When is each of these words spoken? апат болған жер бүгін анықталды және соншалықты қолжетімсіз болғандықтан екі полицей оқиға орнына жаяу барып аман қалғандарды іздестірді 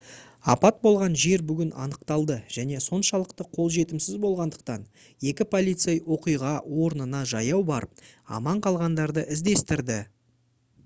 апат 0.51 0.77
болған 0.85 1.15
жер 1.23 1.41
бүгін 1.49 1.67
анықталды 1.81 2.37
және 2.53 2.79
соншалықты 2.85 3.45
қолжетімсіз 3.57 4.15
болғандықтан 4.23 4.87
екі 5.31 5.47
полицей 5.51 5.99
оқиға 6.15 6.53
орнына 6.85 7.19
жаяу 7.33 7.61
барып 7.67 8.01
аман 8.39 8.63
қалғандарды 8.69 9.25
іздестірді 9.37 9.99